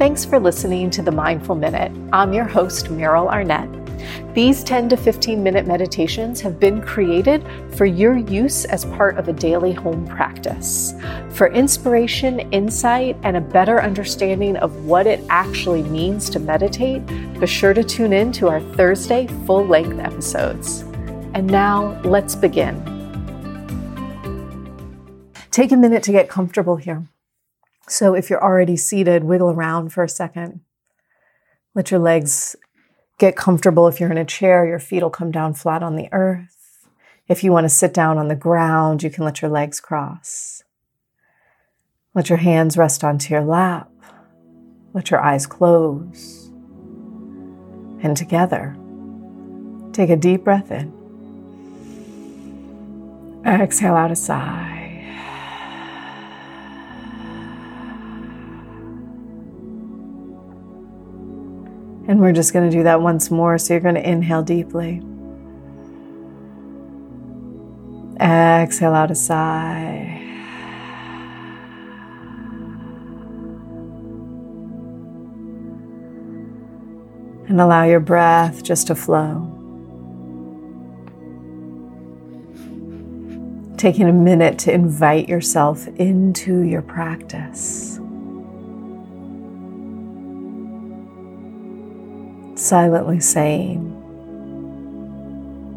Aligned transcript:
Thanks 0.00 0.24
for 0.24 0.40
listening 0.40 0.88
to 0.92 1.02
the 1.02 1.12
Mindful 1.12 1.56
Minute. 1.56 1.92
I'm 2.10 2.32
your 2.32 2.46
host, 2.46 2.86
Meryl 2.86 3.28
Arnett. 3.28 3.68
These 4.34 4.64
10 4.64 4.88
to 4.88 4.96
15 4.96 5.42
minute 5.42 5.66
meditations 5.66 6.40
have 6.40 6.58
been 6.58 6.80
created 6.80 7.44
for 7.76 7.84
your 7.84 8.16
use 8.16 8.64
as 8.64 8.86
part 8.86 9.18
of 9.18 9.28
a 9.28 9.34
daily 9.34 9.74
home 9.74 10.06
practice. 10.06 10.94
For 11.34 11.48
inspiration, 11.48 12.40
insight, 12.50 13.18
and 13.24 13.36
a 13.36 13.42
better 13.42 13.82
understanding 13.82 14.56
of 14.56 14.86
what 14.86 15.06
it 15.06 15.22
actually 15.28 15.82
means 15.82 16.30
to 16.30 16.40
meditate, 16.40 17.04
be 17.38 17.46
sure 17.46 17.74
to 17.74 17.84
tune 17.84 18.14
in 18.14 18.32
to 18.32 18.48
our 18.48 18.62
Thursday 18.62 19.26
full 19.44 19.66
length 19.66 19.98
episodes. 19.98 20.80
And 21.34 21.46
now 21.46 22.00
let's 22.04 22.34
begin. 22.34 22.74
Take 25.50 25.72
a 25.72 25.76
minute 25.76 26.02
to 26.04 26.12
get 26.12 26.30
comfortable 26.30 26.76
here. 26.76 27.06
So 27.90 28.14
if 28.14 28.30
you're 28.30 28.42
already 28.42 28.76
seated, 28.76 29.24
wiggle 29.24 29.50
around 29.50 29.92
for 29.92 30.04
a 30.04 30.08
second. 30.08 30.60
Let 31.74 31.90
your 31.90 31.98
legs 31.98 32.54
get 33.18 33.34
comfortable. 33.34 33.88
If 33.88 33.98
you're 33.98 34.12
in 34.12 34.16
a 34.16 34.24
chair, 34.24 34.64
your 34.64 34.78
feet 34.78 35.02
will 35.02 35.10
come 35.10 35.32
down 35.32 35.54
flat 35.54 35.82
on 35.82 35.96
the 35.96 36.08
earth. 36.12 36.86
If 37.26 37.42
you 37.42 37.50
want 37.50 37.64
to 37.64 37.68
sit 37.68 37.92
down 37.92 38.16
on 38.16 38.28
the 38.28 38.36
ground, 38.36 39.02
you 39.02 39.10
can 39.10 39.24
let 39.24 39.42
your 39.42 39.50
legs 39.50 39.80
cross. 39.80 40.62
Let 42.14 42.28
your 42.28 42.38
hands 42.38 42.76
rest 42.76 43.02
onto 43.02 43.34
your 43.34 43.42
lap. 43.42 43.90
Let 44.94 45.10
your 45.10 45.20
eyes 45.20 45.48
close. 45.48 46.48
And 48.02 48.16
together, 48.16 48.76
take 49.92 50.10
a 50.10 50.16
deep 50.16 50.44
breath 50.44 50.70
in. 50.70 50.92
Exhale 53.44 53.94
out 53.94 54.12
a 54.12 54.16
sigh. 54.16 54.79
And 62.10 62.18
we're 62.18 62.32
just 62.32 62.52
going 62.52 62.68
to 62.68 62.76
do 62.76 62.82
that 62.82 63.00
once 63.00 63.30
more. 63.30 63.56
So 63.56 63.72
you're 63.72 63.80
going 63.80 63.94
to 63.94 64.04
inhale 64.04 64.42
deeply. 64.42 65.00
Exhale 68.20 68.94
out 68.94 69.12
a 69.12 69.14
sigh. 69.14 70.20
And 77.46 77.60
allow 77.60 77.84
your 77.84 78.00
breath 78.00 78.64
just 78.64 78.88
to 78.88 78.96
flow. 78.96 79.46
Taking 83.76 84.08
a 84.08 84.12
minute 84.12 84.58
to 84.58 84.72
invite 84.72 85.28
yourself 85.28 85.86
into 85.86 86.62
your 86.62 86.82
practice. 86.82 87.99
Silently 92.70 93.18
saying, 93.18 93.82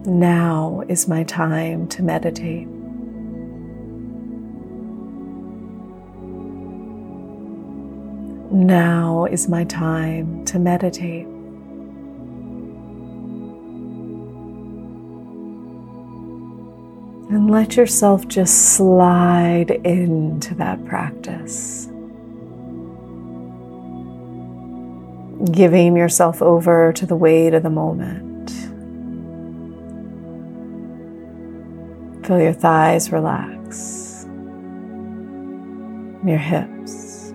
Now 0.06 0.84
is 0.88 1.08
my 1.08 1.24
time 1.24 1.88
to 1.88 2.04
meditate. 2.04 2.68
Now 8.52 9.26
is 9.26 9.50
my 9.50 9.64
time 9.64 10.46
to 10.46 10.60
meditate. 10.60 11.26
And 17.32 17.50
let 17.50 17.76
yourself 17.76 18.28
just 18.28 18.76
slide 18.76 19.72
into 19.84 20.54
that 20.56 20.86
practice. 20.86 21.90
Giving 25.52 25.98
yourself 25.98 26.42
over 26.42 26.94
to 26.94 27.06
the 27.06 27.16
weight 27.16 27.54
of 27.54 27.64
the 27.64 27.70
moment. 27.70 28.50
Feel 32.26 32.40
your 32.40 32.54
thighs 32.54 33.12
relax, 33.12 34.26
your 36.26 36.38
hips. 36.38 37.34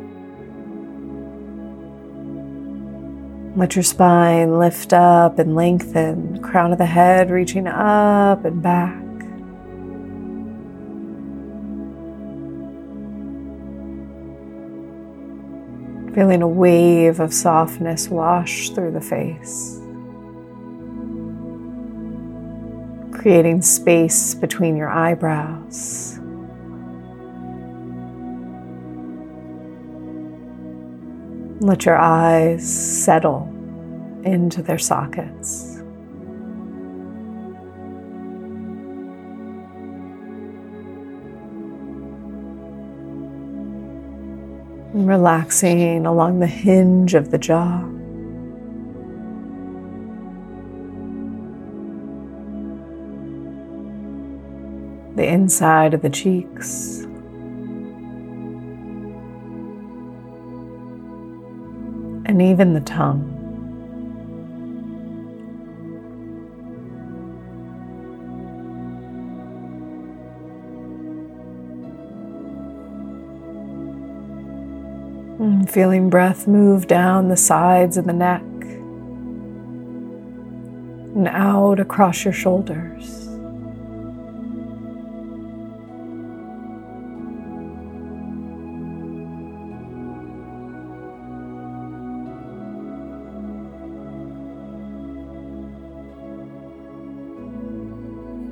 Let 3.56 3.74
your 3.74 3.82
spine 3.82 4.58
lift 4.58 4.92
up 4.92 5.38
and 5.38 5.54
lengthen, 5.54 6.40
crown 6.40 6.72
of 6.72 6.78
the 6.78 6.86
head 6.86 7.30
reaching 7.30 7.66
up 7.66 8.44
and 8.44 8.62
back. 8.62 9.07
Feeling 16.18 16.42
a 16.42 16.48
wave 16.48 17.20
of 17.20 17.32
softness 17.32 18.08
wash 18.08 18.70
through 18.70 18.90
the 18.90 19.00
face, 19.00 19.80
creating 23.12 23.62
space 23.62 24.34
between 24.34 24.76
your 24.76 24.88
eyebrows. 24.88 26.18
Let 31.60 31.86
your 31.86 31.96
eyes 31.96 32.68
settle 32.68 33.44
into 34.24 34.60
their 34.60 34.76
sockets. 34.76 35.67
Relaxing 45.06 46.06
along 46.06 46.40
the 46.40 46.46
hinge 46.46 47.14
of 47.14 47.30
the 47.30 47.38
jaw. 47.38 47.80
The 55.16 55.26
inside 55.26 55.94
of 55.94 56.02
the 56.02 56.10
cheeks. 56.10 57.00
And 62.26 62.42
even 62.42 62.74
the 62.74 62.80
tongue. 62.80 63.37
Feeling 75.68 76.08
breath 76.08 76.46
move 76.48 76.86
down 76.86 77.28
the 77.28 77.36
sides 77.36 77.96
of 77.98 78.06
the 78.06 78.12
neck 78.12 78.42
and 81.14 81.28
out 81.28 81.78
across 81.78 82.24
your 82.24 82.32
shoulders. 82.32 83.26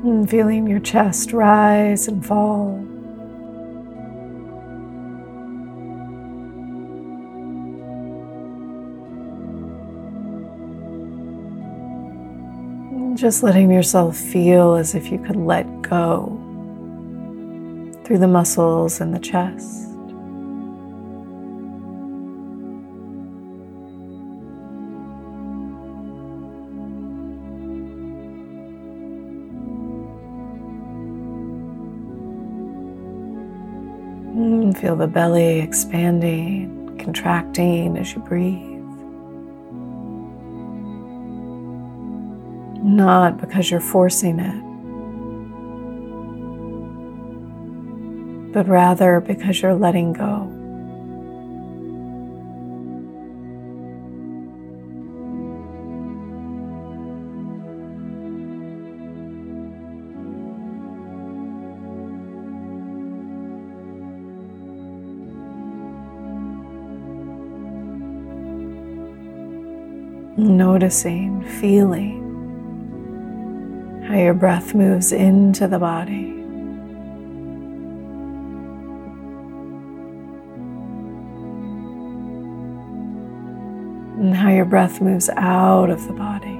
And 0.05 0.29
feeling 0.29 0.67
your 0.67 0.81
chest 0.81 1.33
rise 1.33 2.09
and 2.09 2.25
fall. 2.25 2.96
Just 13.17 13.43
letting 13.43 13.71
yourself 13.71 14.15
feel 14.15 14.75
as 14.75 14.95
if 14.95 15.11
you 15.11 15.19
could 15.19 15.37
let 15.37 15.65
go 15.81 16.27
through 18.05 18.19
the 18.19 18.29
muscles 18.29 19.01
in 19.01 19.11
the 19.11 19.19
chest. 19.19 19.89
Mm, 34.37 34.79
feel 34.79 34.95
the 34.95 35.07
belly 35.07 35.61
expanding, 35.61 36.99
contracting 36.99 37.97
as 37.97 38.13
you 38.13 38.21
breathe. 38.21 38.76
Not 42.97 43.39
because 43.39 43.71
you're 43.71 43.79
forcing 43.79 44.41
it, 44.41 44.63
but 48.53 48.67
rather 48.67 49.21
because 49.21 49.61
you're 49.61 49.75
letting 49.75 50.15
go. 50.15 50.53
Noticing, 70.39 71.43
feeling 71.61 72.16
how 74.17 74.23
your 74.23 74.33
breath 74.33 74.75
moves 74.75 75.13
into 75.13 75.69
the 75.69 75.79
body. 75.79 76.31
And 84.19 84.35
how 84.35 84.49
your 84.49 84.65
breath 84.65 85.03
moves 85.03 85.29
out 85.37 85.91
of 85.91 86.07
the 86.07 86.15
body. 86.15 86.56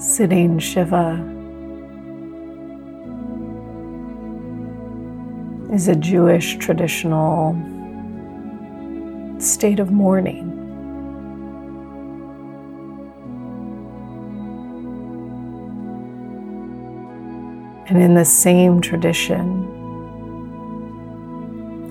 Sitting 0.00 0.58
Shiva 0.58 1.22
is 5.74 5.88
a 5.88 5.94
Jewish 5.94 6.56
traditional 6.56 7.52
state 9.38 9.78
of 9.78 9.90
mourning. 9.90 10.56
And 17.88 18.00
in 18.00 18.14
the 18.14 18.24
same 18.24 18.80
tradition, 18.80 19.66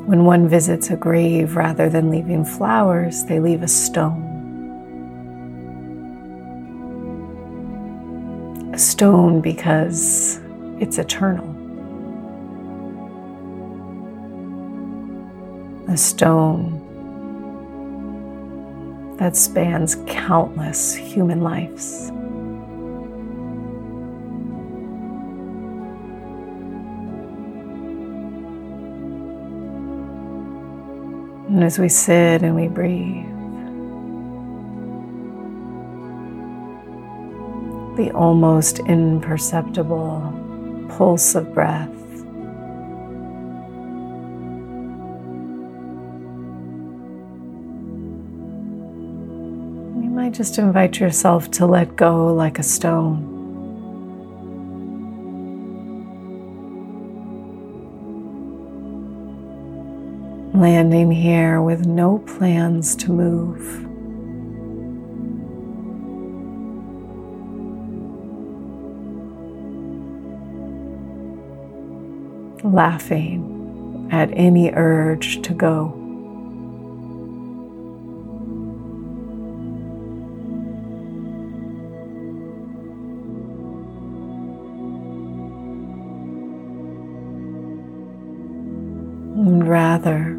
when 0.07 0.25
one 0.25 0.47
visits 0.50 0.89
a 0.89 0.95
grave, 0.95 1.56
rather 1.56 1.91
than 1.91 2.09
leaving 2.09 2.44
flowers, 2.44 3.25
they 3.25 3.39
leave 3.39 3.61
a 3.61 3.67
stone. 3.67 4.38
Stone 8.79 9.41
because 9.41 10.39
it's 10.79 10.97
eternal. 10.97 11.47
A 15.89 15.97
stone 15.97 16.85
that 19.17 19.35
spans 19.35 19.97
countless 20.07 20.95
human 20.95 21.41
lives. 21.41 22.09
And 31.49 31.63
as 31.63 31.77
we 31.79 31.89
sit 31.89 32.43
and 32.43 32.55
we 32.55 32.67
breathe, 32.67 33.28
the 37.99 38.11
almost 38.11 38.79
imperceptible 38.79 40.33
pulse 40.87 41.35
of 41.35 41.53
breath. 41.53 41.89
You 50.01 50.09
might 50.09 50.33
just 50.33 50.57
invite 50.57 50.97
yourself 51.01 51.51
to 51.51 51.65
let 51.65 51.97
go 51.97 52.33
like 52.33 52.57
a 52.57 52.63
stone. 52.63 53.25
Landing 60.53 61.11
here 61.11 61.61
with 61.61 61.85
no 61.85 62.19
plans 62.19 62.95
to 62.95 63.11
move. 63.11 63.88
Laughing 72.74 74.07
at 74.12 74.30
any 74.33 74.71
urge 74.71 75.42
to 75.44 75.54
go. 75.54 75.95
Rather, 89.36 90.36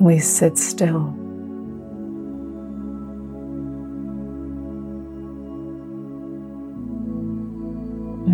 we 0.00 0.18
sit 0.18 0.58
still. 0.58 1.25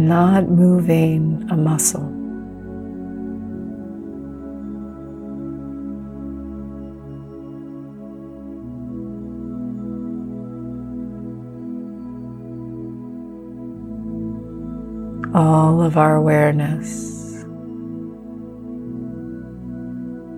Not 0.09 0.49
moving 0.49 1.47
a 1.51 1.57
muscle. 1.57 2.09
All 15.35 15.81
of 15.81 15.97
our 15.97 16.17
awareness 16.17 17.45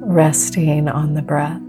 resting 0.00 0.88
on 0.88 1.14
the 1.14 1.22
breath. 1.22 1.60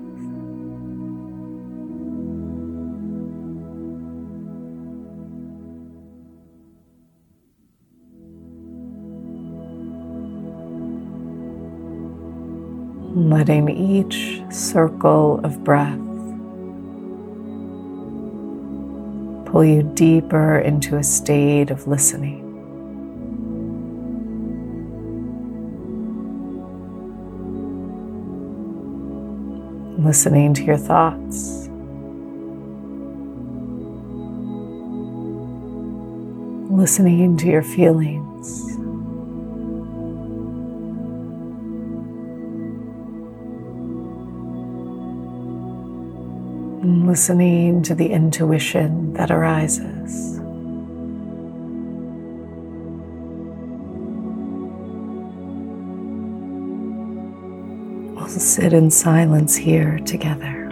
Letting 13.46 13.70
each 13.70 14.42
circle 14.52 15.40
of 15.44 15.64
breath 15.64 16.00
pull 19.46 19.64
you 19.64 19.84
deeper 19.94 20.58
into 20.58 20.98
a 20.98 21.04
state 21.04 21.70
of 21.70 21.86
listening. 21.86 22.42
Listening 30.04 30.56
to 30.56 30.64
your 30.64 30.78
thoughts. 30.78 31.68
Listening 36.72 37.38
to 37.38 37.46
your 37.46 37.62
feelings. 37.62 38.35
Listening 46.84 47.82
to 47.84 47.96
the 47.96 48.08
intuition 48.08 49.14
that 49.14 49.32
arises. 49.32 50.40
We'll 58.16 58.28
sit 58.28 58.74
in 58.74 58.92
silence 58.92 59.56
here 59.56 60.00
together. 60.00 60.65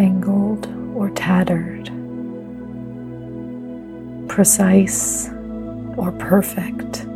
Tangled 0.00 0.66
or 0.96 1.10
tattered, 1.10 1.84
precise 4.30 5.28
or 5.98 6.10
perfect. 6.12 7.06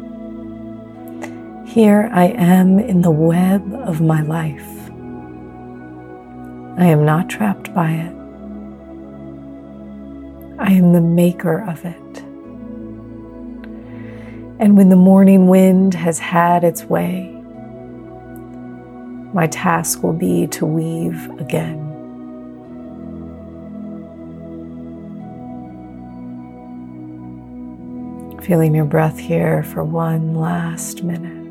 Here 1.67 2.11
I 2.13 2.27
am 2.37 2.79
in 2.79 3.01
the 3.01 3.11
web 3.11 3.73
of 3.73 4.03
my 4.03 4.21
life. 4.21 4.69
I 6.79 6.85
am 6.85 7.07
not 7.07 7.31
trapped 7.31 7.73
by 7.73 7.91
it. 7.91 8.15
I 10.59 10.73
am 10.73 10.93
the 10.93 11.01
maker 11.01 11.67
of 11.67 11.87
it. 11.87 12.19
And 14.61 14.77
when 14.77 14.91
the 14.91 14.97
morning 14.97 15.47
wind 15.49 15.95
has 15.95 16.19
had 16.19 16.65
its 16.65 16.85
way, 16.85 17.31
my 19.33 19.47
task 19.47 20.03
will 20.03 20.13
be 20.13 20.47
to 20.49 20.67
weave 20.67 21.31
again. 21.41 21.84
Feeling 28.45 28.75
your 28.75 28.85
breath 28.85 29.19
here 29.19 29.63
for 29.63 29.83
one 29.83 30.35
last 30.35 31.03
minute. 31.03 31.44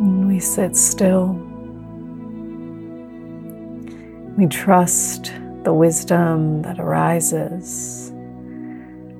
We 0.00 0.38
sit 0.38 0.76
still. 0.76 1.32
We 4.36 4.46
trust 4.46 5.32
the 5.64 5.72
wisdom 5.74 6.62
that 6.62 6.78
arises, 6.78 8.10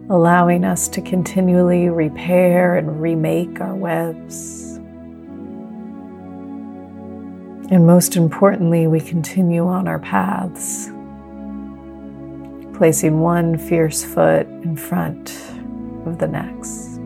allowing 0.08 0.64
us 0.64 0.86
to 0.88 1.00
continually 1.00 1.88
repair 1.88 2.76
and 2.76 3.00
remake 3.02 3.60
our 3.60 3.74
webs. 3.74 4.76
And 7.70 7.84
most 7.84 8.16
importantly, 8.16 8.86
we 8.86 9.00
continue 9.00 9.66
on 9.66 9.88
our 9.88 9.98
paths, 9.98 10.86
placing 12.78 13.20
one 13.20 13.58
fierce 13.58 14.04
foot 14.04 14.46
in 14.46 14.76
front 14.76 15.30
of 16.06 16.18
the 16.18 16.28
next. 16.28 16.97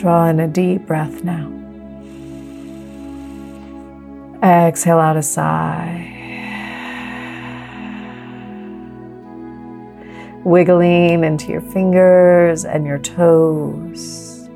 Draw 0.00 0.28
in 0.28 0.40
a 0.40 0.48
deep 0.48 0.86
breath 0.86 1.22
now. 1.24 1.46
Exhale 4.42 4.98
out 4.98 5.18
a 5.18 5.22
sigh. 5.22 6.06
Wiggling 10.42 11.22
into 11.22 11.52
your 11.52 11.60
fingers 11.60 12.64
and 12.64 12.86
your 12.86 12.98
toes. 12.98 14.48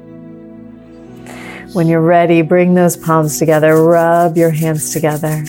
When 1.74 1.88
you're 1.88 2.00
ready, 2.00 2.40
bring 2.40 2.72
those 2.72 2.96
palms 2.96 3.38
together, 3.38 3.82
rub 3.82 4.38
your 4.38 4.48
hands 4.48 4.94
together. 4.94 5.44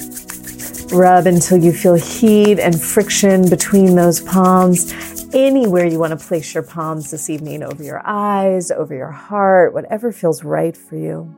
Rub 0.92 1.25
until 1.25 1.58
you 1.58 1.74
feel 1.74 1.96
heat 1.96 2.60
and 2.60 2.80
friction 2.80 3.50
between 3.50 3.96
those 3.96 4.22
palms 4.22 4.94
anywhere 5.34 5.86
you 5.86 6.00
want 6.00 6.18
to 6.18 6.25
place 6.27 6.54
your 6.54 6.63
palms 6.63 7.12
this 7.12 7.30
evening 7.30 7.63
over 7.63 7.84
your 7.84 8.01
eyes, 8.06 8.72
over 8.72 8.96
your 8.96 9.12
heart, 9.12 9.74
whatever 9.74 10.12
feels 10.12 10.44
right 10.44 10.77
for 10.77 10.96
you. 10.96 11.36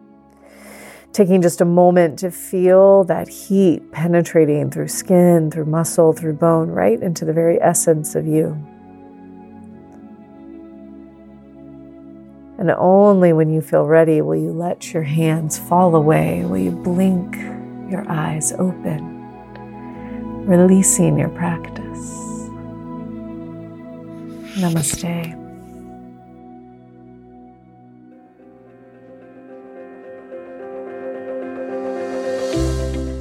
Taking 1.13 1.42
just 1.42 1.62
a 1.62 1.66
moment 1.66 2.20
to 2.20 2.30
feel 2.30 3.04
that 3.06 3.27
heat 3.27 3.92
penetrating 3.92 4.70
through 4.70 4.89
skin, 4.89 5.50
through 5.50 5.66
muscle, 5.66 6.13
through 6.13 6.34
bone, 6.34 6.70
right 6.70 7.01
into 7.01 7.25
the 7.25 7.34
very 7.34 7.60
essence 7.60 8.13
of 8.13 8.27
you. 8.27 8.50
And 12.60 12.70
only 12.72 13.34
when 13.34 13.50
you 13.51 13.62
feel 13.62 13.86
ready 13.86 14.22
will 14.22 14.36
you 14.36 14.51
let 14.51 14.94
your 14.94 15.04
hands 15.04 15.58
fall 15.58 15.96
away, 15.96 16.44
will 16.46 16.58
you 16.58 16.72
blink 16.72 17.36
your 17.89 18.06
eyes 18.10 18.51
open, 18.54 19.16
releasing 20.48 21.20
your 21.20 21.30
practice. 21.30 21.84
Namaste. 24.58 25.36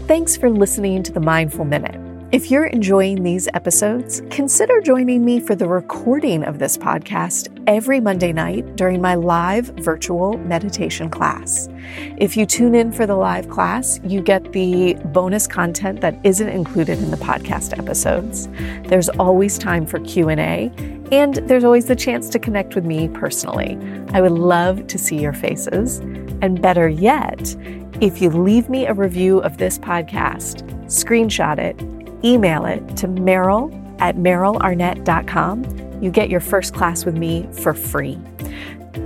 Thanks 0.07 0.37
for 0.37 0.49
listening 0.49 1.03
to 1.03 1.13
the 1.13 1.21
Mindful 1.21 1.65
Minute. 1.65 2.06
If 2.33 2.51
you're 2.51 2.67
enjoying 2.67 3.23
these 3.23 3.47
episodes, 3.55 4.21
consider 4.31 4.81
joining 4.81 5.25
me 5.25 5.39
for 5.39 5.55
the 5.55 5.69
recording 5.69 6.43
of 6.43 6.59
this 6.59 6.77
podcast 6.77 7.57
every 7.69 8.01
Monday 8.01 8.33
night 8.33 8.75
during 8.75 9.01
my 9.01 9.15
live 9.15 9.67
virtual 9.77 10.37
meditation 10.39 11.09
class. 11.09 11.69
If 12.17 12.37
you 12.37 12.45
tune 12.45 12.75
in 12.75 12.91
for 12.91 13.07
the 13.07 13.15
live 13.15 13.49
class, 13.49 14.01
you 14.03 14.21
get 14.21 14.51
the 14.51 14.95
bonus 15.05 15.47
content 15.47 16.01
that 16.01 16.19
isn't 16.25 16.49
included 16.49 16.99
in 16.99 17.13
the 17.13 17.17
podcast 17.17 17.79
episodes. 17.79 18.49
There's 18.89 19.09
always 19.09 19.57
time 19.57 19.87
for 19.87 20.01
Q&A, 20.01 20.73
and 21.13 21.37
there's 21.49 21.63
always 21.63 21.87
the 21.87 21.95
chance 21.95 22.29
to 22.31 22.41
connect 22.41 22.75
with 22.75 22.85
me 22.85 23.07
personally. 23.09 23.79
I 24.15 24.21
would 24.21 24.33
love 24.33 24.89
to 24.89 24.99
see 24.99 25.21
your 25.21 25.33
faces, 25.33 26.01
and 26.43 26.61
better 26.61 26.89
yet, 26.89 27.55
if 28.01 28.21
you 28.21 28.31
leave 28.31 28.69
me 28.69 28.87
a 28.87 28.95
review 28.95 29.39
of 29.39 29.59
this 29.59 29.79
podcast, 29.79 30.65
screenshot 30.87 31.59
it 31.59 31.96
email 32.27 32.65
it 32.65 32.97
to 32.99 33.09
Meryl 33.09 33.73
at 34.01 34.17
merylarnett.com. 34.17 36.03
You 36.03 36.11
get 36.11 36.29
your 36.29 36.41
first 36.41 36.75
class 36.75 37.05
with 37.05 37.17
me 37.17 37.49
for 37.53 37.73
free. 37.73 38.19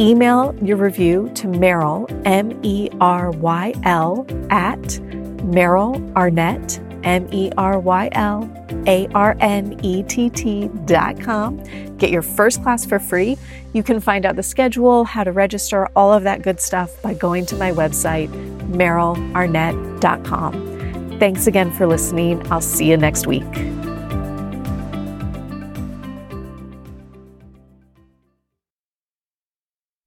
Email 0.01 0.57
your 0.63 0.77
review 0.77 1.31
to 1.35 1.47
Meryl, 1.47 2.11
M 2.25 2.59
E 2.63 2.89
R 3.01 3.31
Y 3.31 3.75
L, 3.85 4.27
at 4.51 4.81
Meryl 5.41 6.15
Arnett, 6.17 6.81
M 7.05 7.29
E 7.33 7.51
R 7.57 7.79
Y 7.79 8.09
L 8.13 8.51
A 8.87 9.07
R 9.15 9.37
N 9.41 9.79
E 9.83 10.03
T 10.05 10.31
T 10.31 10.69
dot 10.87 11.21
com. 11.21 11.63
Get 11.99 12.11
your 12.11 12.23
first 12.23 12.63
class 12.63 12.87
for 12.87 12.99
free. 12.99 13.37
You 13.73 13.83
can 13.83 14.01
find 14.01 14.27
out 14.27 14.37
the 14.37 14.43
schedule, 14.43 15.05
how 15.05 15.23
to 15.23 15.33
register, 15.33 15.89
all 15.95 16.13
of 16.13 16.25
that 16.25 16.43
good 16.43 16.61
stuff 16.61 17.01
by 17.03 17.15
going 17.15 17.47
to 17.47 17.57
my 17.57 17.73
website, 17.73 18.29
merylarnett.com. 18.73 20.70
Thanks 21.21 21.47
again 21.47 21.71
for 21.71 21.87
listening. 21.87 22.51
I'll 22.51 22.63
see 22.63 22.87
you 22.87 22.97
next 22.97 23.27
week. 23.27 23.45